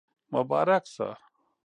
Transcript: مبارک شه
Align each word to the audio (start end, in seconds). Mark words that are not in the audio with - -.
مبارک 0.31 0.83
شه 0.95 1.09